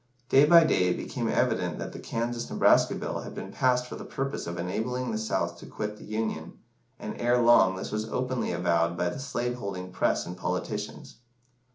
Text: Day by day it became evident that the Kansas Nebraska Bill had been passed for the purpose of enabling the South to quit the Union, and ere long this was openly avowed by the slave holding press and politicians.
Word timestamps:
Day 0.29 0.47
by 0.47 0.63
day 0.63 0.87
it 0.87 0.97
became 0.97 1.27
evident 1.29 1.77
that 1.77 1.91
the 1.93 1.99
Kansas 1.99 2.49
Nebraska 2.49 2.95
Bill 2.95 3.19
had 3.19 3.35
been 3.35 3.51
passed 3.51 3.85
for 3.85 3.95
the 3.97 4.03
purpose 4.03 4.47
of 4.47 4.57
enabling 4.57 5.11
the 5.11 5.17
South 5.19 5.59
to 5.59 5.67
quit 5.67 5.97
the 5.97 6.05
Union, 6.05 6.53
and 6.97 7.21
ere 7.21 7.37
long 7.37 7.75
this 7.75 7.91
was 7.91 8.09
openly 8.09 8.51
avowed 8.51 8.97
by 8.97 9.09
the 9.09 9.19
slave 9.19 9.57
holding 9.57 9.91
press 9.91 10.25
and 10.25 10.35
politicians. 10.35 11.17